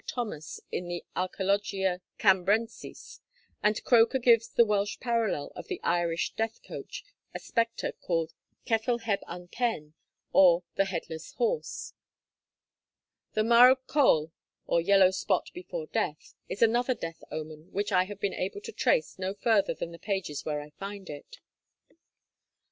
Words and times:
Thomas 0.07 0.59
in 0.71 0.87
the 0.87 1.05
'Archæologia 1.15 2.01
Cambrensis'; 2.17 3.19
and 3.61 3.83
Croker 3.83 4.17
gives 4.17 4.47
as 4.47 4.53
the 4.53 4.65
Welsh 4.65 4.99
parallel 4.99 5.51
of 5.55 5.67
the 5.67 5.79
Irish 5.83 6.33
death 6.33 6.59
coach 6.67 7.03
a 7.35 7.39
spectre 7.39 7.91
called 7.91 8.33
ceffyl 8.65 9.01
heb 9.01 9.19
un 9.27 9.47
pen, 9.47 9.93
or 10.33 10.63
the 10.73 10.85
headless 10.85 11.33
horse. 11.33 11.93
The 13.33 13.43
marw 13.43 13.75
coel, 13.85 14.31
or 14.65 14.81
'yellow 14.81 15.11
spot 15.11 15.51
before 15.53 15.85
death,' 15.85 16.33
is 16.49 16.63
another 16.63 16.95
death 16.95 17.23
omen 17.29 17.71
which 17.71 17.91
I 17.91 18.05
have 18.05 18.19
been 18.19 18.33
able 18.33 18.61
to 18.61 18.71
trace 18.71 19.19
no 19.19 19.35
further 19.35 19.75
than 19.75 19.91
the 19.91 19.99
pages 19.99 20.43
where 20.43 20.61
I 20.61 20.71
find 20.71 21.11
it. 21.11 21.37
FOOTNOTES: 21.89 21.89
'Dewch! 21.89 21.99